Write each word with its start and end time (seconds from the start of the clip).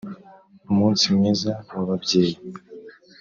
umunsi 0.69 1.03
mwiza 1.15 1.51
w'ababyeyi 1.75 2.35